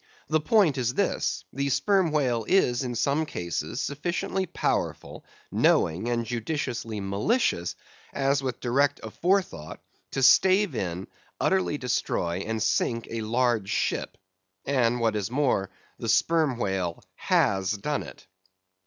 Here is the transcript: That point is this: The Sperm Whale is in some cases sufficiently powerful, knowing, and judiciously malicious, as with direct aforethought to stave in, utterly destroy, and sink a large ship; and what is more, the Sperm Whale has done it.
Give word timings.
That 0.29 0.45
point 0.45 0.79
is 0.79 0.95
this: 0.95 1.45
The 1.53 1.69
Sperm 1.69 2.09
Whale 2.11 2.43
is 2.47 2.83
in 2.83 2.95
some 2.95 3.23
cases 3.23 3.81
sufficiently 3.81 4.47
powerful, 4.47 5.23
knowing, 5.51 6.09
and 6.09 6.25
judiciously 6.25 6.99
malicious, 6.99 7.75
as 8.11 8.41
with 8.41 8.59
direct 8.59 8.99
aforethought 9.03 9.77
to 10.13 10.23
stave 10.23 10.73
in, 10.73 11.05
utterly 11.39 11.77
destroy, 11.77 12.39
and 12.39 12.63
sink 12.63 13.09
a 13.11 13.21
large 13.21 13.69
ship; 13.69 14.17
and 14.65 14.99
what 14.99 15.15
is 15.15 15.29
more, 15.29 15.69
the 15.99 16.09
Sperm 16.09 16.57
Whale 16.57 17.03
has 17.17 17.71
done 17.73 18.01
it. 18.01 18.25